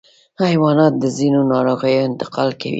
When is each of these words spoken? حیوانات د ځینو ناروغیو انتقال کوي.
حیوانات 0.43 0.93
د 0.99 1.05
ځینو 1.17 1.39
ناروغیو 1.53 2.05
انتقال 2.09 2.49
کوي. 2.61 2.69